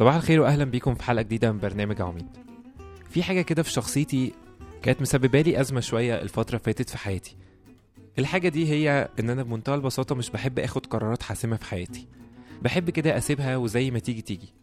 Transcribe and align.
صباح 0.00 0.14
الخير 0.14 0.40
واهلا 0.40 0.64
بيكم 0.64 0.94
في 0.94 1.02
حلقة 1.02 1.22
جديدة 1.22 1.52
من 1.52 1.58
برنامج 1.58 2.02
عميد. 2.02 2.26
في 3.10 3.22
حاجة 3.22 3.42
كده 3.42 3.62
في 3.62 3.70
شخصيتي 3.72 4.32
كانت 4.82 5.00
مسببة 5.00 5.40
لي 5.40 5.60
أزمة 5.60 5.80
شوية 5.80 6.22
الفترة 6.22 6.58
فاتت 6.58 6.90
في 6.90 6.98
حياتي. 6.98 7.36
الحاجة 8.18 8.48
دي 8.48 8.68
هي 8.70 9.08
إن 9.20 9.30
أنا 9.30 9.42
بمنتهى 9.42 9.74
البساطة 9.74 10.14
مش 10.14 10.30
بحب 10.30 10.58
آخد 10.58 10.86
قرارات 10.86 11.22
حاسمة 11.22 11.56
في 11.56 11.64
حياتي. 11.64 12.08
بحب 12.62 12.90
كده 12.90 13.18
أسيبها 13.18 13.56
وزي 13.56 13.90
ما 13.90 13.98
تيجي 13.98 14.22
تيجي. 14.22 14.54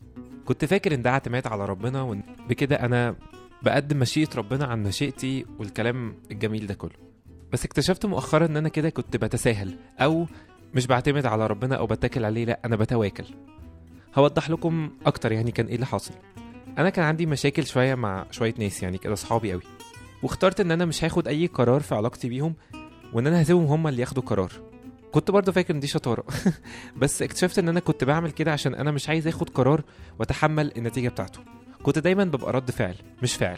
كنت 0.45 0.65
فاكر 0.65 0.93
إن 0.93 1.01
ده 1.01 1.09
اعتماد 1.09 1.47
على 1.47 1.65
ربنا 1.65 2.01
وإن 2.01 2.21
بكده 2.49 2.75
أنا 2.75 3.15
بقدم 3.63 3.99
مشيئة 3.99 4.29
ربنا 4.35 4.65
عن 4.65 4.83
مشيئتي 4.83 5.45
والكلام 5.59 6.15
الجميل 6.31 6.67
ده 6.67 6.73
كله. 6.73 6.97
بس 7.53 7.65
اكتشفت 7.65 8.05
مؤخرا 8.05 8.45
إن 8.45 8.57
أنا 8.57 8.69
كده 8.69 8.89
كنت 8.89 9.17
بتساهل 9.17 9.75
أو 9.99 10.27
مش 10.73 10.87
بعتمد 10.87 11.25
على 11.25 11.47
ربنا 11.47 11.75
أو 11.75 11.85
بتكل 11.85 12.25
عليه 12.25 12.45
لأ 12.45 12.59
أنا 12.65 12.75
بتواكل. 12.75 13.25
هوضح 14.17 14.49
لكم 14.49 14.89
أكتر 15.05 15.31
يعني 15.31 15.51
كان 15.51 15.65
إيه 15.65 15.75
اللي 15.75 15.85
حاصل. 15.85 16.13
أنا 16.77 16.89
كان 16.89 17.05
عندي 17.05 17.25
مشاكل 17.25 17.65
شوية 17.65 17.95
مع 17.95 18.25
شوية 18.31 18.53
ناس 18.57 18.83
يعني 18.83 18.97
كده 18.97 19.13
اصحابي 19.13 19.51
قوي. 19.51 19.61
واخترت 20.23 20.59
إن 20.59 20.71
أنا 20.71 20.85
مش 20.85 21.03
هاخد 21.03 21.27
أي 21.27 21.45
قرار 21.47 21.81
في 21.81 21.95
علاقتي 21.95 22.29
بيهم 22.29 22.53
وإن 23.13 23.27
أنا 23.27 23.41
هسيبهم 23.41 23.65
هم 23.65 23.87
اللي 23.87 24.01
ياخدوا 24.01 24.23
قرار. 24.23 24.51
كنت 25.11 25.31
برضه 25.31 25.51
فاكر 25.51 25.73
إن 25.73 25.79
دي 25.79 25.87
شطارة. 25.87 26.23
بس 27.01 27.21
اكتشفت 27.21 27.59
إن 27.59 27.69
أنا 27.69 27.79
كنت 27.79 28.03
بعمل 28.03 28.31
كده 28.31 28.51
عشان 28.51 28.75
أنا 28.75 28.91
مش 28.91 29.09
عايز 29.09 29.27
آخد 29.27 29.49
قرار 29.49 29.83
وأتحمل 30.19 30.71
النتيجة 30.77 31.09
بتاعته. 31.09 31.39
كنت 31.83 31.99
دايما 31.99 32.23
ببقى 32.23 32.53
رد 32.53 32.71
فعل 32.71 32.95
مش 33.23 33.35
فعل 33.35 33.57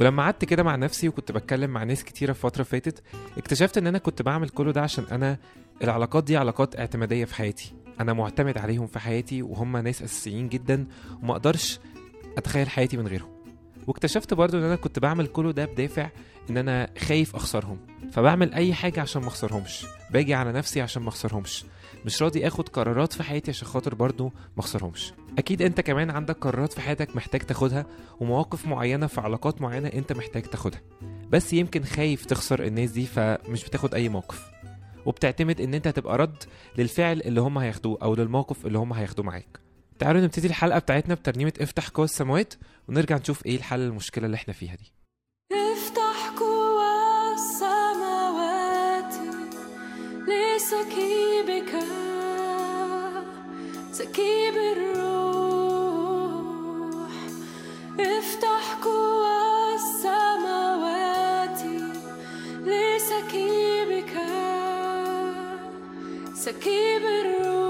ولما 0.00 0.22
قعدت 0.22 0.44
كده 0.44 0.62
مع 0.62 0.76
نفسي 0.76 1.08
وكنت 1.08 1.32
بتكلم 1.32 1.70
مع 1.70 1.84
ناس 1.84 2.04
كتيرة 2.04 2.32
في 2.32 2.40
فترة 2.40 2.62
فاتت 2.62 3.02
اكتشفت 3.38 3.78
إن 3.78 3.86
أنا 3.86 3.98
كنت 3.98 4.22
بعمل 4.22 4.48
كله 4.48 4.72
ده 4.72 4.80
عشان 4.82 5.04
أنا 5.12 5.38
العلاقات 5.82 6.24
دي 6.24 6.36
علاقات 6.36 6.78
اعتمادية 6.78 7.24
في 7.24 7.34
حياتي. 7.34 7.83
أنا 8.00 8.12
معتمد 8.12 8.58
عليهم 8.58 8.86
في 8.86 8.98
حياتي 8.98 9.42
وهم 9.42 9.76
ناس 9.76 10.02
أساسيين 10.02 10.48
جدا 10.48 10.86
وما 11.22 11.32
أقدرش 11.32 11.78
أتخيل 12.38 12.68
حياتي 12.68 12.96
من 12.96 13.06
غيرهم. 13.08 13.34
واكتشفت 13.86 14.34
برضو 14.34 14.58
إن 14.58 14.62
أنا 14.62 14.76
كنت 14.76 14.98
بعمل 14.98 15.26
كله 15.26 15.52
ده 15.52 15.64
بدافع 15.64 16.10
إن 16.50 16.56
أنا 16.56 16.90
خايف 16.98 17.36
أخسرهم. 17.36 17.78
فبعمل 18.12 18.54
أي 18.54 18.74
حاجة 18.74 19.00
عشان 19.00 19.22
ما 19.22 19.28
أخسرهمش. 19.28 19.86
باجي 20.10 20.34
على 20.34 20.52
نفسي 20.52 20.80
عشان 20.80 21.02
ما 21.02 21.08
أخسرهمش. 21.08 21.64
مش 22.06 22.22
راضي 22.22 22.46
آخد 22.46 22.68
قرارات 22.68 23.12
في 23.12 23.22
حياتي 23.22 23.50
عشان 23.50 23.68
خاطر 23.68 23.94
برضو 23.94 24.24
ما 24.24 24.58
أخسرهمش. 24.58 25.12
أكيد 25.38 25.62
أنت 25.62 25.80
كمان 25.80 26.10
عندك 26.10 26.36
قرارات 26.38 26.72
في 26.72 26.80
حياتك 26.80 27.16
محتاج 27.16 27.40
تاخدها 27.40 27.86
ومواقف 28.20 28.66
معينة 28.66 29.06
في 29.06 29.20
علاقات 29.20 29.62
معينة 29.62 29.88
أنت 29.88 30.12
محتاج 30.12 30.42
تاخدها. 30.42 30.80
بس 31.30 31.52
يمكن 31.52 31.84
خايف 31.84 32.24
تخسر 32.24 32.64
الناس 32.64 32.90
دي 32.90 33.06
فمش 33.06 33.64
بتاخد 33.64 33.94
أي 33.94 34.08
موقف. 34.08 34.50
وبتعتمد 35.06 35.60
إن 35.60 35.74
أنت 35.74 35.86
هتبقى 35.86 36.18
رد 36.18 36.44
للفعل 36.78 37.20
اللي 37.20 37.40
هم 37.40 37.58
هياخدوه 37.58 37.98
أو 38.02 38.14
للموقف 38.14 38.66
اللي 38.66 38.78
هم 38.78 38.92
هياخدوه 38.92 39.26
معاك. 39.26 39.60
تعالوا 39.98 40.20
نبتدي 40.20 40.46
الحلقة 40.46 40.78
بتاعتنا 40.78 41.14
بترنيمة 41.14 41.52
افتح 41.60 41.88
قوى 41.88 42.04
السماوات 42.04 42.54
ونرجع 42.88 43.16
نشوف 43.16 43.46
إيه 43.46 43.56
الحل 43.56 43.80
للمشكلة 43.80 44.26
اللي 44.26 44.34
إحنا 44.34 44.54
فيها 44.54 44.74
دي. 44.74 44.92
افتح 45.52 46.28
قوى 46.38 46.84
السماوات 47.34 49.14
لسكيبك 50.28 51.72
سكيب 53.92 54.54
الروح. 54.54 55.84
افتح 58.00 58.78
قوى 58.84 59.23
سكيب 66.44 67.02
الروح 67.02 67.63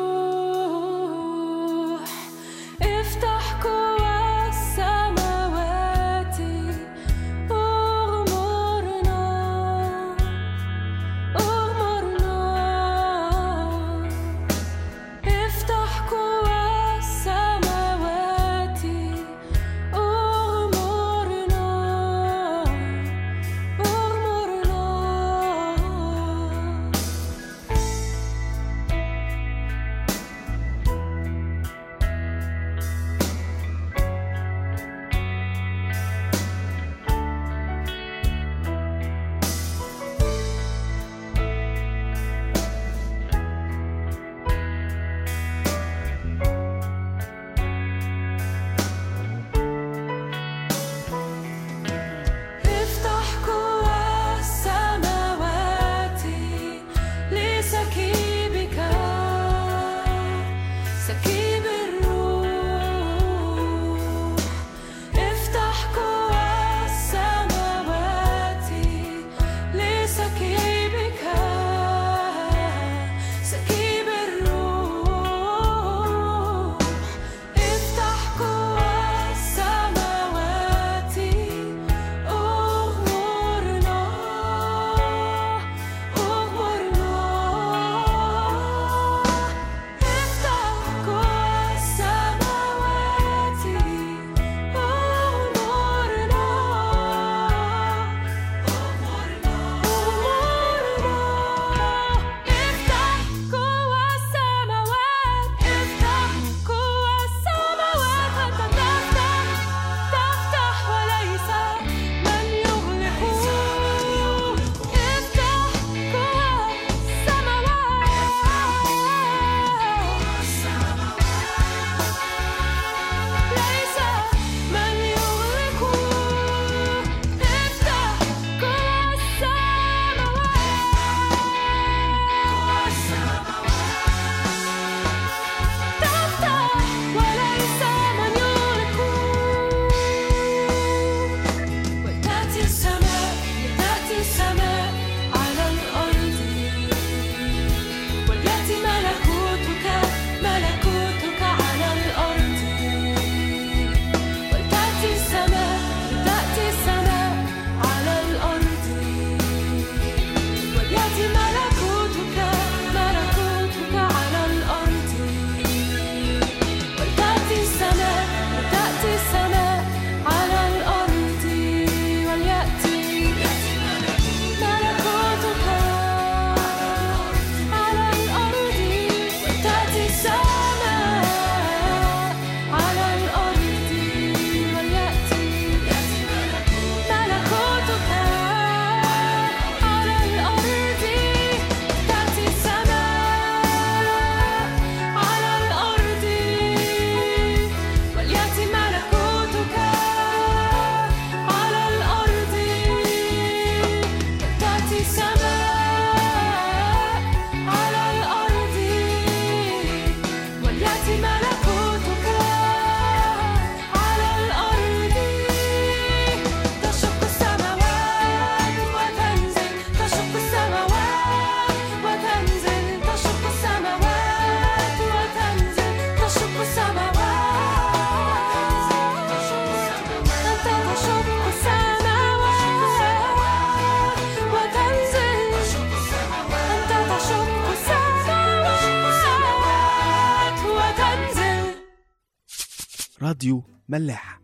راديو 243.95 244.07
ملاح 244.07 244.41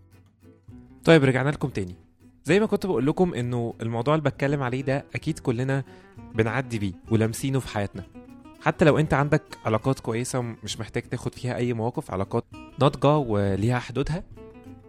طيب 1.04 1.24
رجعنا 1.24 1.50
لكم 1.50 1.68
تاني. 1.68 1.94
زي 2.44 2.60
ما 2.60 2.66
كنت 2.66 2.86
بقول 2.86 3.06
لكم 3.06 3.34
إنه 3.34 3.74
الموضوع 3.82 4.14
اللي 4.14 4.30
بتكلم 4.30 4.62
عليه 4.62 4.82
ده 4.82 5.04
أكيد 5.14 5.38
كلنا 5.38 5.84
بنعدي 6.34 6.78
بيه 6.78 6.92
ولامسينه 7.10 7.60
في 7.60 7.68
حياتنا. 7.68 8.04
حتى 8.60 8.84
لو 8.84 8.98
أنت 8.98 9.14
عندك 9.14 9.42
علاقات 9.64 10.00
كويسة 10.00 10.40
مش 10.40 10.80
محتاج 10.80 11.02
تاخد 11.02 11.34
فيها 11.34 11.56
أي 11.56 11.72
مواقف 11.72 12.10
علاقات 12.10 12.44
ناضجة 12.80 13.16
وليها 13.16 13.78
حدودها 13.78 14.24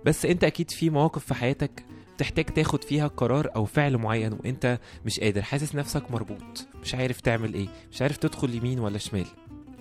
بس 0.06 0.26
أنت 0.26 0.44
أكيد 0.44 0.72
في 0.72 0.90
مواقف 0.90 1.26
في 1.26 1.34
حياتك 1.34 1.86
تحتاج 2.18 2.46
تاخد 2.46 2.84
فيها 2.84 3.08
قرار 3.08 3.50
أو 3.56 3.66
فعل 3.66 3.98
معين 3.98 4.34
وأنت 4.34 4.80
مش 5.06 5.20
قادر 5.20 5.42
حاسس 5.42 5.76
نفسك 5.76 6.12
مربوط 6.12 6.68
مش 6.82 6.96
عارف 6.96 7.22
تعمل 7.22 7.54
إيه 7.54 7.68
مش 7.92 8.02
عارف 8.02 8.18
تدخل 8.18 8.56
يمين 8.56 8.80
ولا 8.80 8.98
شمال. 8.98 9.26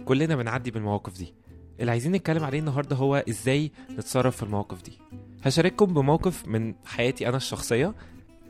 كلنا 0.05 0.37
بنعدي 0.37 0.71
بالمواقف 0.71 1.19
دي. 1.19 1.35
اللي 1.81 1.91
عايزين 1.91 2.12
نتكلم 2.12 2.44
عليه 2.44 2.59
النهارده 2.59 2.97
هو 2.97 3.25
إزاي 3.29 3.71
نتصرف 3.91 4.37
في 4.37 4.43
المواقف 4.43 4.82
دي. 4.82 4.99
هشارككم 5.44 5.87
بموقف 5.87 6.49
من 6.49 6.75
حياتي 6.85 7.29
أنا 7.29 7.37
الشخصية. 7.37 7.94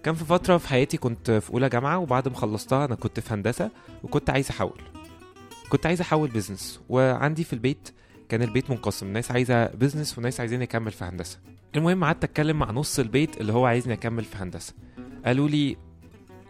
كان 0.03 0.15
في 0.15 0.25
فترة 0.25 0.57
في 0.57 0.69
حياتي 0.69 0.97
كنت 0.97 1.31
في 1.31 1.51
أولى 1.51 1.69
جامعة 1.69 1.99
وبعد 1.99 2.29
ما 2.29 2.35
خلصتها 2.35 2.85
أنا 2.85 2.95
كنت 2.95 3.21
في 3.21 3.35
هندسة 3.35 3.71
وكنت 4.03 4.31
عايز 4.31 4.49
أحول. 4.51 4.81
كنت 5.69 5.87
عايز 5.87 6.01
أحول 6.01 6.29
business 6.29 6.81
وعندي 6.89 7.45
في 7.45 7.53
البيت 7.53 7.89
كان 8.29 8.43
البيت 8.43 8.71
منقسم. 8.71 9.13
ناس 9.13 9.31
عايزة 9.31 9.67
business 9.67 10.19
وناس 10.19 10.41
عايزين 10.41 10.63
اكمل 10.63 10.91
في 10.91 11.05
هندسة. 11.05 11.39
المهم 11.77 12.05
قعدت 12.05 12.25
أتكلم 12.25 12.59
مع 12.59 12.71
نص 12.71 12.99
البيت 12.99 13.41
اللي 13.41 13.53
هو 13.53 13.67
عايزني 13.67 13.95
أكمل 13.95 14.25
في 14.25 14.37
هندسة. 14.37 14.75
قالوا 15.25 15.49
لي 15.49 15.77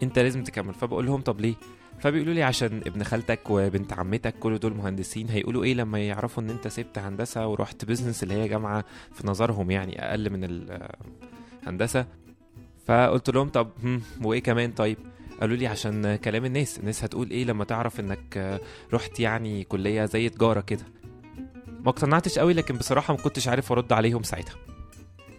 أنت 0.03 0.19
لازم 0.19 0.43
تكمل. 0.43 0.73
فبقول 0.73 1.05
لهم 1.05 1.21
طب 1.21 1.41
ليه؟ 1.41 1.55
فبيقولوا 2.01 2.33
لي 2.33 2.43
عشان 2.43 2.81
ابن 2.87 3.03
خالتك 3.03 3.39
وبنت 3.49 3.93
عمتك 3.93 4.35
كل 4.39 4.57
دول 4.57 4.73
مهندسين 4.73 5.29
هيقولوا 5.29 5.63
إيه 5.63 5.73
لما 5.73 5.99
يعرفوا 5.99 6.43
إن 6.43 6.49
أنت 6.49 6.67
سبت 6.67 6.97
هندسة 6.97 7.47
ورحت 7.47 7.85
بيزنس 7.85 8.23
اللي 8.23 8.33
هي 8.33 8.47
جامعة 8.47 8.85
في 9.13 9.27
نظرهم 9.27 9.71
يعني 9.71 10.05
أقل 10.09 10.29
من 10.29 10.39
الهندسه 11.63 12.05
فقلت 12.85 13.29
لهم 13.29 13.49
طب 13.49 13.69
وإيه 14.23 14.43
كمان 14.43 14.71
طيب؟ 14.71 14.97
قالوا 15.41 15.55
لي 15.55 15.67
عشان 15.67 16.15
كلام 16.15 16.45
الناس 16.45 16.79
الناس 16.79 17.03
هتقول 17.03 17.29
إيه 17.29 17.45
لما 17.45 17.63
تعرف 17.63 17.99
إنك 17.99 18.59
رحت 18.93 19.19
يعني 19.19 19.63
كلية 19.63 20.05
زي 20.05 20.29
تجارة 20.29 20.61
كده. 20.61 20.83
ما 21.67 21.89
اقتنعتش 21.89 22.39
قوي 22.39 22.53
لكن 22.53 22.77
بصراحة 22.77 23.13
ما 23.15 23.21
كنتش 23.23 23.47
عارف 23.47 23.71
أرد 23.71 23.93
عليهم 23.93 24.23
ساعتها. 24.23 24.55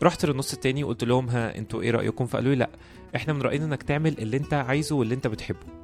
رحت 0.03 0.25
للنص 0.25 0.53
التاني 0.53 0.85
وقلت 0.85 1.05
لهم 1.05 1.29
ها 1.29 1.59
أنتوا 1.59 1.83
إيه 1.83 1.91
رأيكم؟ 1.91 2.27
فقالوا 2.27 2.51
لي 2.53 2.59
لأ 2.59 2.71
إحنا 3.17 3.33
من 3.33 3.43
رأينا 3.43 3.65
إنك 3.65 3.83
تعمل 3.83 4.19
اللي 4.19 4.37
أنت 4.37 4.55
عايزه 4.55 4.97
واللي 4.97 5.15
أنت 5.15 5.27
بتحبه. 5.27 5.82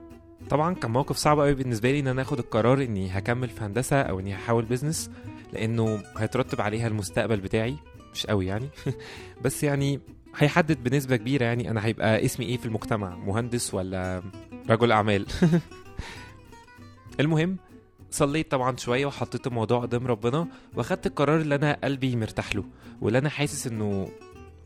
طبعا 0.51 0.75
كان 0.75 0.91
موقف 0.91 1.17
صعب 1.17 1.41
قوي 1.41 1.55
بالنسبة 1.55 1.91
لي 1.93 2.01
إن 2.01 2.07
أنا 2.07 2.23
آخد 2.23 2.39
القرار 2.39 2.83
إني 2.83 3.19
هكمل 3.19 3.49
في 3.49 3.65
هندسة 3.65 4.03
أو 4.03 4.21
إني 4.21 4.35
هحاول 4.35 4.65
بيزنس 4.65 5.11
لأنه 5.53 6.03
هيترتب 6.17 6.61
عليها 6.61 6.89
المستقبل 6.89 7.41
بتاعي. 7.41 7.77
مش 8.15 8.27
قوي 8.27 8.47
يعني. 8.47 8.69
بس 9.45 9.65
يعني 9.65 10.01
هيحدد 10.37 10.85
بنسبة 10.85 11.17
كبيرة 11.17 11.45
يعني 11.45 11.71
أنا 11.71 11.87
هيبقى 11.87 12.25
اسمي 12.25 12.47
إيه 12.47 12.57
في 12.57 12.67
المجتمع 12.67 13.17
مهندس 13.17 13.75
ولا 13.75 14.23
رجل 14.71 14.93
أعمال. 14.93 15.27
المهم 17.21 17.57
صليت 18.11 18.51
طبعا 18.51 18.77
شوية 18.77 19.07
وحطيت 19.07 19.47
الموضوع 19.47 19.81
قدام 19.81 20.07
ربنا 20.07 20.49
وأخدت 20.77 21.07
القرار 21.07 21.41
اللي 21.41 21.55
أنا 21.55 21.79
قلبي 21.85 22.17
مرتاح 22.17 22.57
له 22.57 22.65
واللي 23.01 23.19
أنا 23.19 23.29
حاسس 23.29 23.67
إنه 23.67 24.09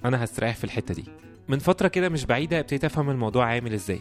أنا 0.04 0.24
هستريح 0.24 0.56
في 0.56 0.64
الحتة 0.64 0.94
دي. 0.94 1.04
من 1.48 1.58
فترة 1.58 1.88
كده 1.88 2.08
مش 2.08 2.24
بعيدة 2.24 2.60
ابتديت 2.60 2.84
أفهم 2.84 3.10
الموضوع 3.10 3.46
عامل 3.46 3.72
إزاي. 3.72 4.00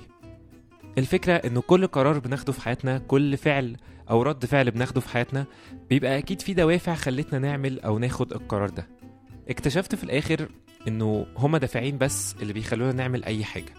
الفكرة 0.98 1.34
إنه 1.34 1.62
كل 1.62 1.88
قرار 1.88 2.20
بناخده 2.20 2.54
في 2.54 2.62
حياتنا 2.62 2.98
كل 2.98 3.38
فعل 3.38 3.78
أو 4.10 4.22
رد 4.22 4.46
فعل 4.46 4.72
بناخده 4.72 5.02
في 5.02 5.10
حياتنا 5.10 5.46
بيبقى 5.90 6.18
أكيد 6.18 6.42
في 6.42 6.54
دوافع 6.54 6.96
خلتنا 6.96 7.40
نعمل 7.40 7.80
أو 7.80 8.00
ناخد 8.00 8.34
القرار 8.34 8.70
ده. 8.70 8.88
اكتشفت 9.50 9.96
في 9.96 10.04
الآخر 10.04 10.48
إنه 10.88 11.26
هما 11.38 11.58
دافعين 11.58 11.98
بس 11.98 12.36
اللي 12.42 12.54
بيخلونا 12.54 12.92
نعمل 12.94 13.24
أي 13.24 13.44
حاجة. 13.44 13.74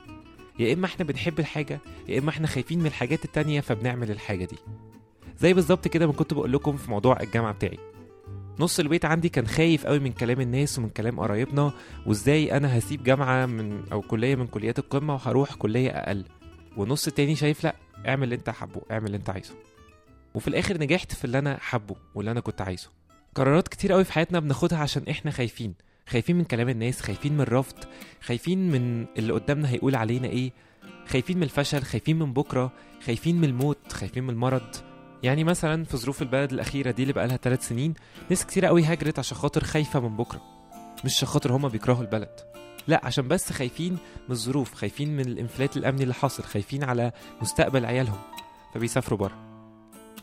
يا 0.59 0.73
إما 0.75 0.87
إحنا 0.87 1.05
بنحب 1.05 1.39
الحاجة 1.41 1.81
يا 2.09 2.19
إما 2.19 2.31
إحنا 2.31 2.47
خايفين 2.47 2.79
من 2.79 2.87
الحاجات 2.87 3.25
التانية 3.25 3.61
فبنعمل 3.61 4.11
الحاجة 4.11 4.45
دي. 4.45 4.57
زي 5.39 5.55
بالظبط 5.55 5.89
كده 5.89 6.07
ما 6.07 6.13
كنت 6.13 6.35
بقول 6.35 6.53
لكم 6.53 6.77
في 6.77 6.91
موضوع 6.91 7.21
الجامعة 7.21 7.53
بتاعي. 7.53 7.79
نص 8.59 8.81
البيت 8.81 9.05
عندي 9.05 9.29
كان 9.29 9.47
خايف 9.47 9.87
قوي 9.87 9.99
من 9.99 10.13
كلام 10.13 10.41
الناس 10.41 10.79
ومن 10.79 10.89
كلام 10.89 11.21
قرايبنا 11.21 11.73
وإزاي 12.07 12.57
أنا 12.57 12.79
هسيب 12.79 13.03
جامعة 13.03 13.47
من 13.47 13.83
أو 13.93 14.01
كلية 14.01 14.35
من 14.37 14.47
كليات 14.47 14.79
القمة 14.79 15.15
وهروح 15.15 15.55
كلية 15.55 15.91
أقل. 15.91 16.25
ونص 16.77 17.07
التاني 17.07 17.37
شايف 17.37 17.65
لا 17.65 17.75
اعمل 18.09 18.25
اللي 18.25 18.35
انت 18.35 18.51
حابه 18.51 18.83
اعمل 18.91 19.07
اللي 19.07 19.17
انت 19.17 19.31
عايزه. 19.31 19.55
وفي 20.35 20.49
الآخر 20.49 20.79
نجحت 20.79 21.13
في 21.15 21.25
اللي 21.25 21.39
أنا 21.39 21.57
حابه 21.61 21.97
واللي 22.15 22.31
أنا 22.31 22.41
كنت 22.41 22.61
عايزه. 22.61 22.89
قرارات 23.35 23.69
كتير 23.69 23.93
قوي 23.93 24.05
في 24.05 24.13
حياتنا 24.13 24.41
بناخدها 24.41 24.79
عشان 24.79 25.03
إحنا 25.11 25.31
خايفين. 25.31 25.75
خايفين 26.09 26.37
من 26.37 26.45
كلام 26.45 26.69
الناس 26.69 27.01
خايفين 27.01 27.33
من 27.33 27.41
الرفض 27.41 27.77
خايفين 28.23 28.71
من 28.71 29.07
اللي 29.19 29.33
قدامنا 29.33 29.71
هيقول 29.71 29.95
علينا 29.95 30.29
إيه. 30.29 30.53
خايفين 31.07 31.37
من 31.37 31.43
الفشل 31.43 31.83
خايفين 31.83 32.19
من 32.19 32.33
بكرة 32.33 32.73
خايفين 33.07 33.37
من 33.37 33.45
الموت 33.45 33.93
خايفين 33.93 34.25
من 34.25 34.31
المرض. 34.31 34.77
يعني 35.23 35.45
مثلا 35.45 35.85
في 35.85 35.97
ظروف 35.97 36.23
البلد 36.23 36.53
الأخيرة 36.53 36.91
دي 36.91 37.03
اللي 37.03 37.13
بقالها 37.13 37.37
ثلاث 37.37 37.69
سنين 37.69 37.95
ناس 38.31 38.47
كتير 38.47 38.67
قوي 38.67 38.85
هاجرت 38.85 39.19
عشان 39.19 39.37
خاطر 39.37 39.65
خايفة 39.65 40.01
من 40.01 40.17
بكرة. 40.17 40.43
مش 41.05 41.17
عشان 41.17 41.29
خاطر 41.29 41.53
هما 41.57 41.69
بيكرهوا 41.69 42.03
البلد. 42.03 42.41
لا 42.89 43.01
عشان 43.05 43.29
بس 43.29 43.53
خايفين 43.53 43.93
من 43.93 44.31
الظروف 44.31 44.75
خايفين 44.75 45.17
من 45.17 45.27
الانفلات 45.27 45.77
الأمني 45.77 46.03
اللي 46.03 46.15
حاصل 46.15 46.43
خايفين 46.43 46.85
على 46.85 47.13
مستقبل 47.43 47.87
عيالهم 47.87 48.19
فبيسافروا 48.75 49.19
بره 49.19 49.39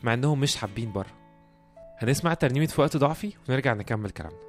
مع 0.03 0.13
إنهم 0.13 0.39
مش 0.39 0.55
حابين 0.55 0.91
بره. 0.91 1.19
هنسمع 1.97 2.33
ترنيمة 2.33 2.65
في 2.65 2.81
وقت 2.81 2.97
ضعفي 2.97 3.33
ونرجع 3.49 3.73
نكمل 3.73 4.09
كلامنا. 4.09 4.48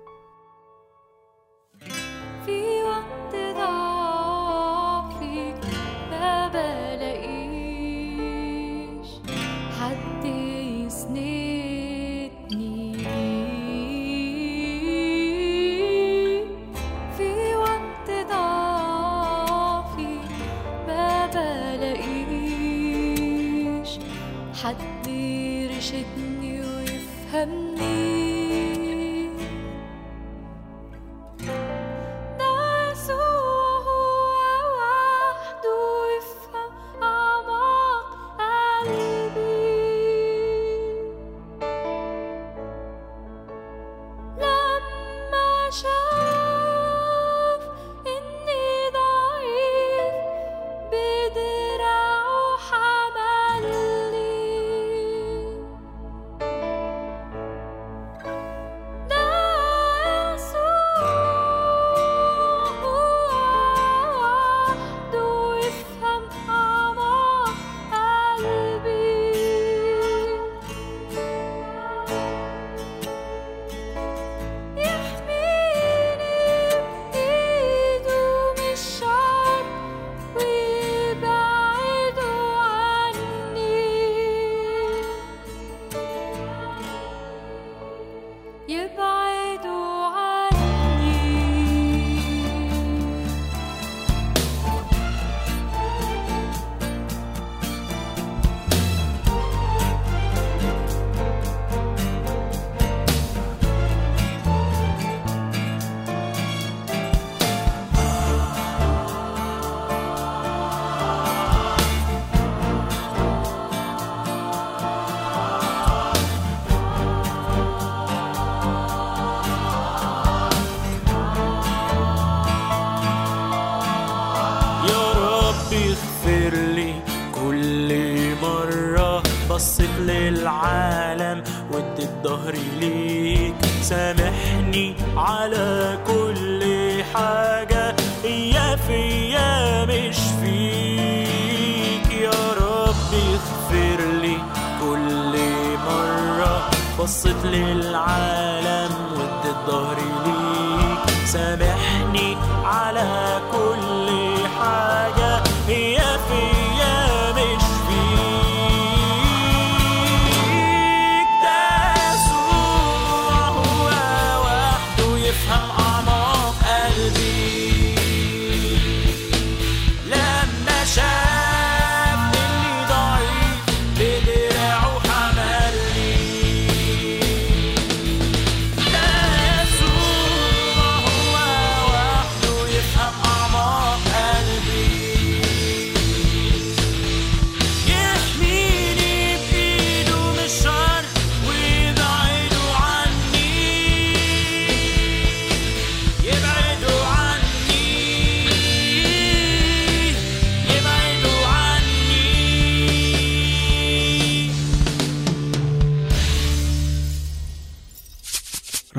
بصيت 147.02 147.45
للعالم 147.45 148.95
واديت 149.16 149.57
ظهري 149.66 150.00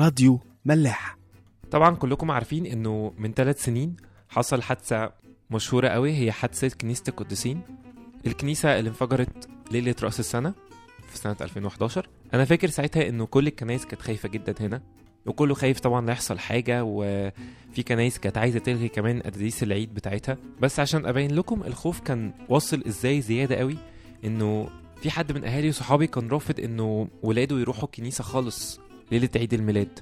راديو 0.02 0.40
ملاح 0.64 1.18
طبعا 1.70 1.96
كلكم 1.96 2.30
عارفين 2.30 2.66
إنه 2.66 3.12
من 3.18 3.32
ثلاث 3.32 3.64
سنين 3.64 3.96
حصل 4.28 4.62
حادثة 4.62 5.12
مشهورة 5.50 5.88
قوي 5.88 6.12
هي 6.12 6.32
حادثة 6.32 6.68
كنيسة 6.68 7.02
القديسين. 7.08 7.60
الكنيسة 8.26 8.78
اللي 8.78 8.88
انفجرت 8.88 9.48
ليلة 9.70 9.94
رأس 10.02 10.20
السنة 10.20 10.54
في 11.08 11.18
سنة 11.18 11.36
2011 11.40 12.08
أنا 12.34 12.44
فاكر 12.44 12.68
ساعتها 12.68 13.08
إنه 13.08 13.26
كل 13.26 13.46
الكنايس 13.46 13.86
كانت 13.86 14.02
خايفة 14.02 14.28
جدا 14.28 14.54
هنا 14.60 14.82
وكله 15.26 15.54
خايف 15.54 15.80
طبعا 15.80 16.06
لا 16.06 16.12
يحصل 16.12 16.38
حاجة 16.38 16.84
وفي 16.84 17.82
كنايس 17.88 18.18
كانت 18.18 18.38
عايزة 18.38 18.58
تلغي 18.58 18.88
كمان 18.88 19.20
قداسيس 19.20 19.62
العيد 19.62 19.94
بتاعتها. 19.94 20.36
بس 20.60 20.80
عشان 20.80 21.06
أبين 21.06 21.34
لكم 21.34 21.62
الخوف 21.62 22.00
كان 22.00 22.32
واصل 22.48 22.82
إزاي 22.86 23.20
زيادة 23.20 23.56
قوي 23.56 23.76
إنه 24.24 24.68
في 25.02 25.10
حد 25.10 25.32
من 25.32 25.44
أهالي 25.44 25.68
وصحابي 25.68 26.06
كان 26.06 26.28
رافض 26.28 26.60
إنه 26.60 27.08
ولاده 27.22 27.58
يروحوا 27.58 27.84
الكنيسة 27.84 28.24
خالص. 28.24 28.80
ليلة 29.12 29.28
عيد 29.36 29.54
الميلاد. 29.54 29.98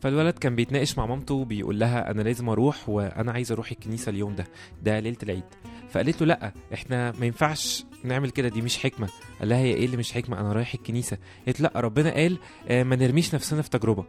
فالولد 0.00 0.38
كان 0.38 0.56
بيتناقش 0.56 0.98
مع 0.98 1.06
مامته 1.06 1.44
بيقول 1.44 1.78
لها 1.78 2.10
أنا 2.10 2.22
لازم 2.22 2.48
أروح 2.48 2.88
وأنا 2.88 3.32
عايز 3.32 3.52
أروح 3.52 3.70
الكنيسة 3.70 4.10
اليوم 4.10 4.34
ده 4.34 4.44
ده 4.82 5.00
ليلة 5.00 5.16
العيد. 5.22 5.44
فقالت 5.90 6.20
له 6.20 6.26
لأ 6.26 6.52
إحنا 6.74 7.12
ما 7.20 7.26
ينفعش 7.26 7.84
نعمل 8.04 8.30
كده 8.30 8.48
دي 8.48 8.62
مش 8.62 8.78
حكمة. 8.78 9.08
قال 9.40 9.48
لها 9.48 9.58
هي 9.58 9.74
إيه 9.74 9.84
اللي 9.86 9.96
مش 9.96 10.12
حكمة؟ 10.12 10.40
أنا 10.40 10.52
رايح 10.52 10.74
الكنيسة. 10.74 11.18
قالت 11.46 11.60
لأ 11.60 11.72
ربنا 11.76 12.10
قال 12.10 12.38
آه، 12.68 12.82
ما 12.82 12.96
نرميش 12.96 13.34
نفسنا 13.34 13.62
في 13.62 13.70
تجربة. 13.70 14.04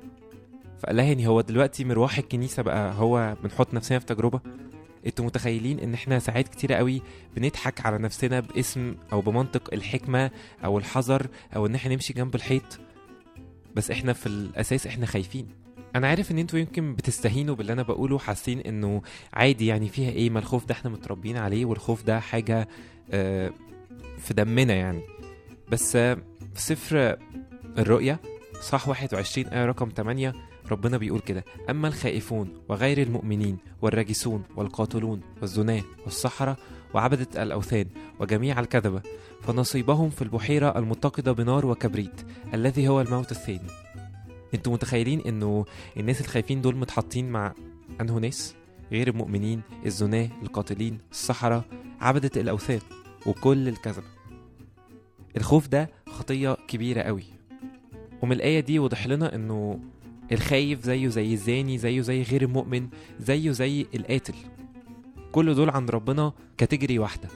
فقال 0.80 0.96
لها 0.96 1.06
يعني 1.06 1.28
هو 1.28 1.42
دلوقتي 1.42 1.84
مروح 1.84 2.18
الكنيسة 2.18 2.64
بقى 2.64 2.94
هو 2.94 3.38
بنحط 3.44 3.74
نفسنا 3.74 4.00
في 4.00 4.06
تجربة؟ 4.06 4.40
أنتوا 5.06 5.26
متخيلين 5.26 5.80
إن 5.80 5.94
إحنا 5.94 6.20
ساعات 6.20 6.48
كتيرة 6.48 6.76
قوي 6.76 7.02
بنضحك 7.36 7.86
على 7.86 7.98
نفسنا 7.98 8.40
باسم 8.40 8.96
أو 9.14 9.22
بمنطق 9.22 9.74
الحكمة 9.74 10.32
أو 10.66 10.78
الحذر 10.78 11.28
أو 11.56 11.66
إن 11.66 11.76
إحنا 11.76 11.94
نمشي 11.94 12.14
جنب 12.14 12.36
الحيط؟ 12.36 12.80
بس 13.76 13.92
إحنا 13.92 14.14
في 14.14 14.26
الأساس 14.26 14.88
إحنا 14.88 15.06
خايفين. 15.06 15.48
أنا 15.96 16.08
عارف 16.08 16.32
إن 16.32 16.38
أنتوا 16.38 16.60
يمكن 16.60 16.96
بتستهينوا 16.96 17.56
باللي 17.56 17.74
أنا 17.74 17.84
بقوله 17.84 18.20
حاسين 18.20 18.60
إنه 18.60 19.02
عادي 19.34 19.68
يعني 19.68 19.90
فيها 19.90 20.10
إيه 20.10 20.30
ما 20.30 20.40
الخوف 20.40 20.66
ده 20.66 20.74
إحنا 20.74 20.90
متربيين 20.92 21.38
عليه 21.38 21.66
والخوف 21.66 22.04
ده 22.04 22.20
حاجة 22.20 22.68
آه، 23.12 23.52
في 24.18 24.34
دمنا 24.34 24.74
يعني. 24.74 25.02
بس 25.72 25.96
آه، 25.96 26.18
في 26.54 26.62
سفر 26.62 27.18
الرؤيا 27.78 28.20
صح 28.62 28.88
21 28.88 29.48
آية 29.48 29.66
رقم 29.66 29.90
8 29.98 30.34
ربنا 30.72 30.98
بيقول 30.98 31.20
كده 31.20 31.46
أما 31.70 31.88
الخائفون 31.88 32.50
وغير 32.70 33.02
المؤمنين 33.02 33.58
والراجسون 33.82 34.44
والقاتلون 34.56 35.22
والزناة 35.42 35.84
والسحرة 36.06 36.58
وعبدة 36.94 37.44
الأوثان 37.44 37.86
وجميع 38.20 38.60
الكذبة 38.60 39.02
فنصيبهم 39.42 40.10
في 40.10 40.22
البحيرة 40.22 40.78
المتقدة 40.80 41.32
بنار 41.32 41.66
وكبريت 41.66 42.22
الذي 42.54 42.88
هو 42.88 43.02
الموت 43.02 43.32
الثاني. 43.32 43.68
أنتوا 44.54 44.74
متخيلين 44.74 45.22
إنه 45.22 45.66
الناس 45.98 46.22
الخايفين 46.22 46.62
دول 46.62 46.76
متحطين 46.76 47.32
مع 47.32 47.54
انه 48.02 48.18
ناس 48.18 48.56
غير 48.92 49.08
المؤمنين 49.08 49.62
الزناة 49.86 50.30
القاتلين 50.44 50.98
السحرة 51.12 51.66
عبدة 52.02 52.42
الأوثان 52.42 52.80
وكل 53.26 53.68
الكذبة. 53.68 54.08
الخوف 55.38 55.68
ده 55.68 55.90
خطية 56.08 56.58
كبيرة 56.68 57.02
قوي. 57.02 57.24
ومن 58.22 58.32
الآية 58.32 58.60
دي 58.60 58.80
وضح 58.80 59.08
لنا 59.08 59.36
إنه 59.36 59.80
الخايف 60.32 60.84
زيه 60.84 61.08
زي 61.08 61.34
الزاني 61.34 61.78
زيه 61.78 62.02
زي 62.02 62.22
غير 62.22 62.42
المؤمن 62.42 62.90
زيه 63.20 63.52
زي 63.52 63.86
القاتل. 63.96 64.34
كل 65.32 65.56
دول 65.56 65.70
عند 65.70 65.92
ربنا 65.92 66.34
كاتيجوري 66.58 67.00
واحدة. 67.00 67.30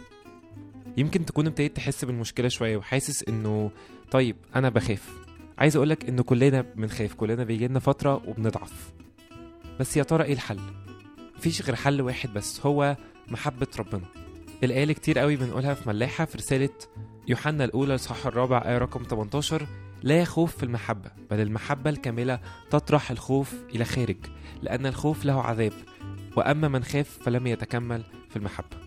يمكن 0.97 1.25
تكون 1.25 1.47
ابتديت 1.47 1.75
تحس 1.75 2.05
بالمشكلة 2.05 2.47
شوية 2.47 2.77
وحاسس 2.77 3.23
إنه 3.23 3.71
طيب 4.11 4.35
أنا 4.55 4.69
بخاف. 4.69 5.09
عايز 5.57 5.75
أقولك 5.75 6.09
إن 6.09 6.21
كلنا 6.21 6.61
بنخاف 6.61 7.13
كلنا 7.13 7.43
بيجيلنا 7.43 7.79
فترة 7.79 8.21
وبنضعف. 8.27 8.93
بس 9.79 9.97
يا 9.97 10.03
ترى 10.03 10.23
إيه 10.23 10.33
الحل؟ 10.33 10.59
مفيش 11.37 11.61
غير 11.61 11.75
حل 11.75 12.01
واحد 12.01 12.33
بس 12.33 12.65
هو 12.65 12.97
محبة 13.27 13.67
ربنا. 13.79 14.05
الآية 14.63 14.93
كتير 14.93 15.19
قوي 15.19 15.35
بنقولها 15.35 15.73
في 15.73 15.89
ملاحة 15.89 16.25
في 16.25 16.37
رسالة 16.37 16.69
يوحنا 17.27 17.63
الأولى 17.63 17.95
الصح 17.95 18.25
الرابع 18.25 18.57
آية 18.65 18.77
رقم 18.77 19.03
18 19.03 19.67
لا 20.03 20.25
خوف 20.25 20.57
في 20.57 20.63
المحبة 20.63 21.11
بل 21.31 21.39
المحبة 21.39 21.89
الكاملة 21.89 22.39
تطرح 22.69 23.11
الخوف 23.11 23.53
إلى 23.75 23.85
خارج 23.85 24.17
لأن 24.61 24.85
الخوف 24.85 25.25
له 25.25 25.41
عذاب 25.41 25.73
وأما 26.35 26.67
من 26.67 26.83
خاف 26.83 27.19
فلم 27.23 27.47
يتكمل 27.47 28.03
في 28.29 28.35
المحبة. 28.35 28.77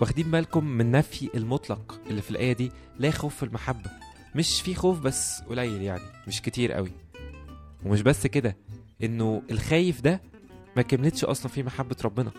واخدين 0.00 0.30
بالكم 0.30 0.64
من 0.64 0.90
نفي 0.90 1.30
المطلق 1.34 2.00
اللي 2.10 2.22
في 2.22 2.30
الآية 2.30 2.52
دي 2.52 2.72
لا 2.98 3.10
خوف 3.10 3.36
في 3.36 3.42
المحبة. 3.42 3.90
مش 4.34 4.60
في 4.60 4.74
خوف 4.74 5.00
بس 5.00 5.40
قليل 5.40 5.82
يعني 5.82 6.02
مش 6.28 6.42
كتير 6.42 6.72
قوي. 6.72 6.92
ومش 7.84 8.02
بس 8.02 8.26
كده 8.26 8.56
إنه 9.02 9.42
الخايف 9.50 10.00
ده 10.00 10.20
ما 10.76 10.82
كملتش 10.82 11.24
أصلا 11.24 11.52
في 11.52 11.62
محبة 11.62 11.96
ربنا. 12.04 12.30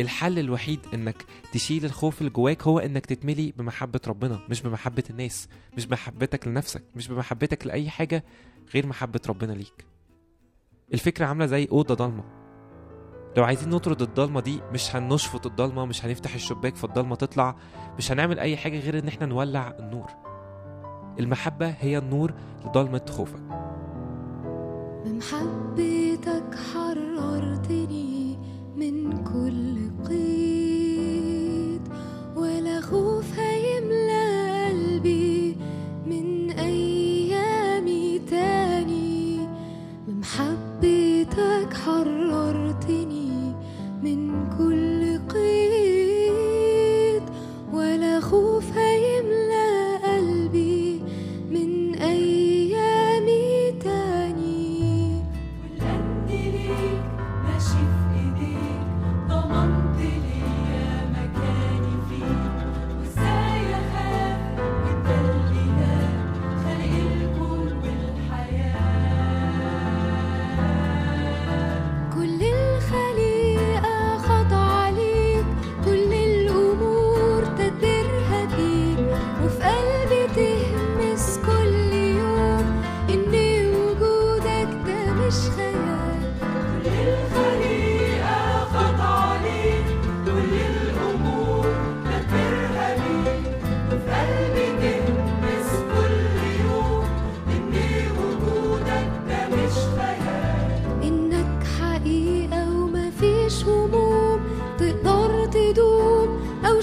الحل 0.00 0.38
الوحيد 0.38 0.80
إنك 0.94 1.24
تشيل 1.52 1.84
الخوف 1.84 2.20
اللي 2.20 2.30
جواك 2.30 2.62
هو 2.62 2.78
إنك 2.78 3.06
تتملي 3.06 3.52
بمحبة 3.58 4.00
ربنا 4.06 4.40
مش 4.50 4.62
بمحبة 4.62 5.02
الناس 5.10 5.48
مش 5.76 5.86
بمحبتك 5.86 6.48
لنفسك 6.48 6.82
مش 6.96 7.08
بمحبتك 7.08 7.66
لأي 7.66 7.90
حاجة 7.90 8.24
غير 8.74 8.86
محبة 8.86 9.20
ربنا 9.28 9.52
ليك. 9.52 9.84
الفكرة 10.94 11.26
عاملة 11.26 11.46
زي 11.46 11.68
أوضة 11.72 11.94
ضلمة. 11.94 12.24
لو 13.36 13.44
عايزين 13.44 13.68
نطرد 13.70 14.02
الضلمة 14.02 14.40
دي 14.40 14.60
مش 14.72 14.96
هنشفط 14.96 15.46
الضلمة 15.46 15.84
مش 15.84 16.04
هنفتح 16.04 16.34
الشباك 16.34 16.76
فالضلمة 16.76 17.16
تطلع 17.16 17.56
مش 17.98 18.12
هنعمل 18.12 18.38
أي 18.38 18.56
حاجة 18.56 18.78
غير 18.80 18.98
إن 18.98 19.08
إحنا 19.08 19.26
نولع 19.26 19.76
النور. 19.78 20.10
المحبة 21.20 21.68
هي 21.68 21.98
النور 21.98 22.34
لضلمة 22.64 23.04
خوفك. 23.10 23.42
بمحبتك 25.04 26.54
حررتني 26.74 27.83
من 28.76 29.24
كل 29.24 30.04
قيد. 30.08 30.53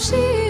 खुशी 0.01 0.40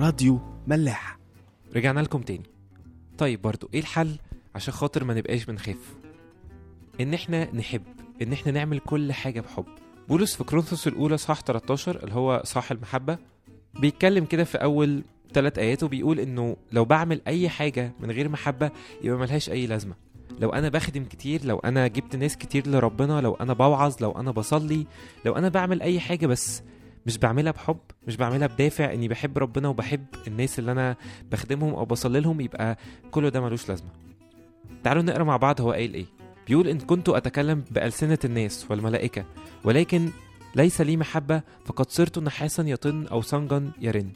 راديو 0.00 0.40
ملاح 0.66 1.18
رجعنا 1.76 2.00
لكم 2.00 2.22
تاني. 2.22 2.50
طيب 3.18 3.42
برضو 3.42 3.70
إيه 3.74 3.80
الحل 3.80 4.16
عشان 4.54 4.74
خاطر 4.74 5.04
ما 5.04 5.14
نبقاش 5.14 5.44
بنخاف؟ 5.44 5.96
إن 7.00 7.14
إحنا 7.14 7.54
نحب 7.54 7.82
إن 8.22 8.32
إحنا 8.32 8.52
نعمل 8.52 8.78
كل 8.78 9.12
حاجة 9.12 9.40
بحب. 9.40 9.64
بولس 10.08 10.36
في 10.36 10.44
كورنثوس 10.44 10.88
الأولى 10.88 11.16
صح 11.16 11.40
13 11.40 12.02
اللي 12.02 12.14
هو 12.14 12.42
صح 12.44 12.70
المحبة 12.70 13.18
بيتكلم 13.80 14.24
كده 14.24 14.44
في 14.44 14.58
أول 14.58 15.02
ثلاث 15.32 15.58
آيات 15.58 15.82
وبيقول 15.82 16.20
إنه 16.20 16.56
لو 16.72 16.84
بعمل 16.84 17.20
أي 17.26 17.48
حاجة 17.48 17.92
من 18.00 18.10
غير 18.10 18.28
محبة 18.28 18.70
يبقى 19.02 19.18
ملهاش 19.18 19.50
أي 19.50 19.66
لازمة. 19.66 19.94
لو 20.40 20.50
أنا 20.50 20.68
بخدم 20.68 21.04
كتير 21.04 21.44
لو 21.44 21.58
أنا 21.58 21.86
جبت 21.86 22.16
ناس 22.16 22.36
كتير 22.36 22.68
لربنا 22.68 23.20
لو 23.20 23.34
أنا 23.34 23.52
بوعظ 23.52 23.94
لو 24.00 24.10
أنا 24.12 24.30
بصلي 24.30 24.86
لو 25.24 25.32
أنا 25.36 25.48
بعمل 25.48 25.82
أي 25.82 26.00
حاجة 26.00 26.26
بس 26.26 26.62
مش 27.06 27.18
بعملها 27.18 27.52
بحب 27.52 27.78
مش 28.06 28.16
بعملها 28.16 28.46
بدافع 28.46 28.92
إني 28.94 29.08
بحب 29.08 29.38
ربنا 29.38 29.68
وبحب 29.68 30.04
الناس 30.26 30.58
اللي 30.58 30.72
أنا 30.72 30.96
بخدمهم 31.32 31.74
أو 31.74 31.84
بصلي 31.84 32.20
لهم 32.20 32.40
يبقى 32.40 32.76
كل 33.10 33.30
ده 33.30 33.40
ملوش 33.40 33.68
لازمة. 33.68 33.88
تعالوا 34.84 35.02
نقرأ 35.02 35.24
مع 35.24 35.36
بعض 35.36 35.60
هو 35.60 35.72
قايل 35.72 35.94
إيه. 35.94 36.06
بيقول 36.48 36.68
إن 36.68 36.78
كنت 36.78 37.08
أتكلم 37.08 37.64
بألسنة 37.70 38.18
الناس 38.24 38.66
والملائكة 38.70 39.24
ولكن 39.64 40.10
ليس 40.54 40.80
لي 40.80 40.96
محبة 40.96 41.42
فقد 41.64 41.90
صرت 41.90 42.18
نحاسا 42.18 42.62
يطن 42.62 43.06
أو 43.06 43.20
صنجا 43.20 43.70
يرن. 43.80 44.10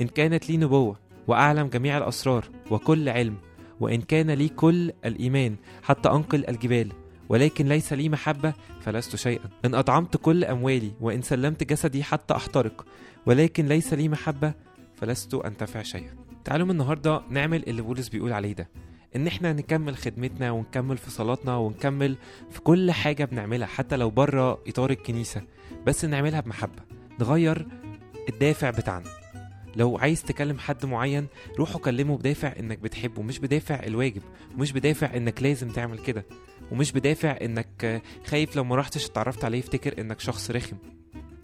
إن 0.00 0.06
كانت 0.06 0.50
لي 0.50 0.56
نبوة 0.56 0.96
وأعلم 1.26 1.66
جميع 1.66 1.98
الأسرار 1.98 2.44
وكل 2.70 3.08
علم 3.08 3.34
وإن 3.80 4.00
كان 4.00 4.30
لي 4.30 4.48
كل 4.48 4.92
الإيمان 5.04 5.56
حتى 5.82 6.08
أنقل 6.08 6.44
الجبال 6.48 6.92
ولكن 7.28 7.66
ليس 7.66 7.92
لي 7.92 8.08
محبة 8.08 8.54
فلست 8.80 9.16
شيئا. 9.16 9.44
إن 9.64 9.74
أطعمت 9.74 10.16
كل 10.16 10.44
أموالي 10.44 10.92
وإن 11.00 11.22
سلمت 11.22 11.64
جسدي 11.64 12.02
حتى 12.02 12.34
أحترق 12.34 12.86
ولكن 13.26 13.66
ليس 13.66 13.94
لي 13.94 14.08
محبة 14.08 14.52
فلست 14.94 15.34
انتفع 15.34 15.82
شيئا. 15.82 16.14
تعالوا 16.44 16.66
من 16.66 16.70
النهارده 16.72 17.22
نعمل 17.30 17.68
اللي 17.68 17.82
بولس 17.82 18.08
بيقول 18.08 18.32
عليه 18.32 18.52
ده 18.52 18.68
إن 19.16 19.26
إحنا 19.26 19.52
نكمل 19.52 19.96
خدمتنا 19.96 20.50
ونكمل 20.50 20.96
في 20.96 21.10
صلاتنا 21.10 21.56
ونكمل 21.56 22.16
في 22.50 22.60
كل 22.60 22.90
حاجة 22.90 23.24
بنعملها 23.24 23.66
حتى 23.66 23.96
لو 23.96 24.10
بره 24.10 24.62
إطار 24.68 24.90
الكنيسة 24.90 25.42
بس 25.86 26.04
نعملها 26.04 26.40
بمحبة 26.40 26.82
نغير 27.20 27.66
الدافع 28.28 28.70
بتاعنا. 28.70 29.10
لو 29.76 29.98
عايز 29.98 30.22
تكلم 30.22 30.58
حد 30.58 30.86
معين 30.86 31.26
روح 31.58 31.76
كلمه 31.76 32.16
بدافع 32.18 32.52
إنك 32.58 32.78
بتحبه 32.78 33.22
مش 33.22 33.38
بدافع 33.38 33.74
الواجب 33.86 34.22
ومش 34.54 34.72
بدافع 34.72 35.16
إنك 35.16 35.42
لازم 35.42 35.68
تعمل 35.70 35.98
كده 35.98 36.26
ومش 36.72 36.92
بدافع 36.92 37.36
إنك 37.42 38.02
خايف 38.26 38.56
لو 38.56 38.64
ما 38.64 38.76
رحتش 38.76 39.06
اتعرفت 39.06 39.44
عليه 39.44 39.58
يفتكر 39.58 40.00
إنك 40.00 40.20
شخص 40.20 40.50
رخم. 40.50 40.76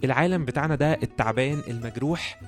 العالم 0.05 0.45
بتاعنا 0.45 0.75
ده 0.75 0.93
التعبان 1.03 1.63
المجروح 1.69 2.41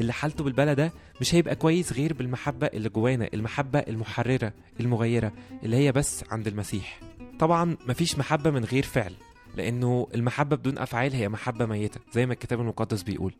اللي 0.00 0.12
حالته 0.12 0.44
بالبلا 0.44 0.74
ده 0.74 0.92
مش 1.20 1.34
هيبقى 1.34 1.56
كويس 1.56 1.92
غير 1.92 2.12
بالمحبة 2.12 2.66
اللي 2.66 2.88
جوانا 2.88 3.28
المحبة 3.34 3.78
المحررة 3.78 4.52
المغيرة 4.80 5.32
اللي 5.62 5.76
هي 5.76 5.92
بس 5.92 6.24
عند 6.30 6.46
المسيح. 6.46 7.00
طبعا 7.38 7.76
مفيش 7.88 8.18
محبة 8.18 8.50
من 8.50 8.64
غير 8.64 8.82
فعل 8.82 9.12
لأنه 9.56 10.08
المحبة 10.14 10.56
بدون 10.56 10.78
أفعال 10.78 11.12
هي 11.12 11.28
محبة 11.28 11.66
ميتة 11.66 12.00
زي 12.12 12.26
ما 12.26 12.32
الكتاب 12.32 12.60
المقدس 12.60 13.02
بيقول. 13.02 13.34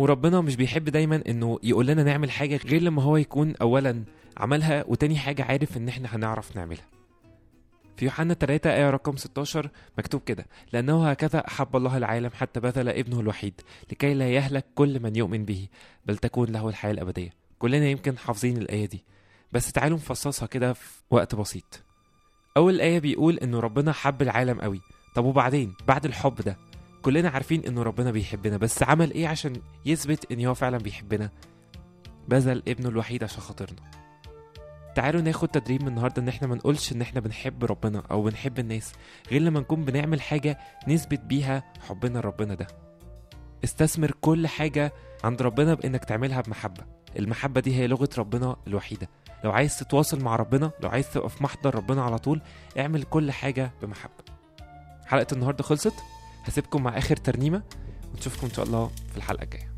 وربنا 0.00 0.40
مش 0.40 0.56
بيحب 0.56 0.84
دايما 0.84 1.22
إنه 1.28 1.58
يقول 1.62 1.86
لنا 1.86 2.02
نعمل 2.02 2.30
حاجة 2.30 2.60
غير 2.66 2.82
لما 2.82 3.02
هو 3.02 3.16
يكون 3.16 3.54
اولا 3.56 4.04
عملها 4.36 4.84
وتاني 4.88 5.18
حاجة 5.18 5.44
عارف 5.44 5.76
إن 5.76 5.88
إحنا 5.88 6.16
هنعرف 6.16 6.56
نعملها. 6.56 6.84
في 7.96 8.04
يوحنا 8.04 8.34
3 8.34 8.70
آية 8.74 8.90
رقم 8.90 9.16
16 9.16 9.70
مكتوب 9.98 10.22
كده 10.26 10.46
لأنه 10.72 11.10
هكذا 11.10 11.38
أحب 11.48 11.76
الله 11.76 11.96
العالم 11.96 12.30
حتى 12.34 12.60
بذل 12.60 12.88
ابنه 12.88 13.20
الوحيد 13.20 13.60
لكي 13.92 14.14
لا 14.14 14.30
يهلك 14.30 14.64
كل 14.74 15.00
من 15.02 15.16
يؤمن 15.16 15.44
به 15.44 15.68
بل 16.06 16.16
تكون 16.16 16.48
له 16.48 16.68
الحياة 16.68 16.92
الأبدية. 16.92 17.30
كلنا 17.58 17.88
يمكن 17.88 18.18
حافظين 18.18 18.56
الآية 18.56 18.86
دي. 18.86 19.04
بس 19.52 19.72
تعالوا 19.72 19.96
نفصصها 19.96 20.46
كده 20.46 20.72
في 20.72 21.00
وقت 21.10 21.34
بسيط. 21.34 21.82
أول 22.56 22.80
آية 22.80 22.98
بيقول 22.98 23.38
إنه 23.38 23.60
ربنا 23.60 23.92
حب 23.92 24.22
العالم 24.22 24.60
قوي. 24.60 24.80
طب 25.14 25.24
وبعدين؟ 25.24 25.74
بعد 25.88 26.04
الحب 26.04 26.34
ده. 26.34 26.56
كلنا 27.02 27.28
عارفين 27.28 27.64
إنه 27.64 27.82
ربنا 27.82 28.10
بيحبنا 28.10 28.56
بس 28.56 28.82
عمل 28.82 29.10
إيه 29.12 29.28
عشان 29.28 29.52
يثبت 29.86 30.32
إن 30.32 30.46
هو 30.46 30.54
فعلا 30.54 30.78
بيحبنا؟ 30.78 31.30
بذل 32.28 32.62
ابنه 32.68 32.88
الوحيد 32.88 33.24
عشان 33.24 33.40
خاطرنا. 33.40 33.80
تعالوا 34.94 35.20
ناخد 35.20 35.48
تدريب 35.48 35.82
من 35.82 35.88
النهارده 35.88 36.22
إن 36.22 36.28
إحنا 36.28 36.48
ما 36.48 36.54
نقولش 36.54 36.92
إن 36.92 37.00
إحنا 37.02 37.20
بنحب 37.20 37.64
ربنا 37.64 38.02
أو 38.10 38.22
بنحب 38.22 38.58
الناس 38.58 38.92
غير 39.30 39.42
لما 39.42 39.60
نكون 39.60 39.84
بنعمل 39.84 40.20
حاجة 40.20 40.58
نثبت 40.88 41.20
بيها 41.20 41.64
حبنا 41.88 42.18
لربنا 42.18 42.54
ده. 42.54 42.66
استثمر 43.64 44.10
كل 44.20 44.46
حاجة 44.46 44.92
عند 45.24 45.42
ربنا 45.42 45.74
بإنك 45.74 46.04
تعملها 46.04 46.40
بمحبة. 46.40 46.84
المحبة 47.18 47.60
دي 47.60 47.76
هي 47.76 47.86
لغة 47.86 48.08
ربنا 48.18 48.56
الوحيدة. 48.66 49.08
لو 49.44 49.50
عايز 49.52 49.78
تتواصل 49.78 50.20
مع 50.22 50.36
ربنا 50.36 50.70
لو 50.82 50.88
عايز 50.88 51.12
تبقى 51.12 51.28
في 51.30 51.42
محضر 51.44 51.74
ربنا 51.74 52.02
على 52.02 52.18
طول 52.18 52.42
اعمل 52.78 53.02
كل 53.02 53.32
حاجة 53.32 53.70
بمحبة. 53.82 54.24
حلقة 55.06 55.26
النهارده 55.32 55.62
خلصت؟ 55.62 55.94
هسيبكم 56.44 56.82
مع 56.82 56.98
آخر 56.98 57.16
ترنيمة 57.16 57.62
ونشوفكم 58.14 58.46
إن 58.46 58.52
شاء 58.52 58.64
الله 58.66 58.90
في 59.10 59.16
الحلقة 59.16 59.42
الجاية. 59.42 59.70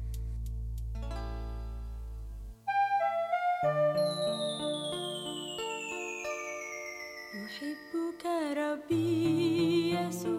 أحبك 7.47 8.25
ربي 8.57 9.95
يسوع 9.95 10.33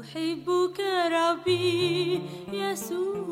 أحبك 0.00 0.80
ربي 1.12 2.20
يسوع. 2.52 3.23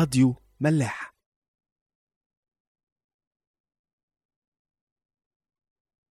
راديو 0.00 0.36
ملاح. 0.60 1.09